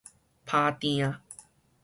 [0.47, 1.21] 拋碇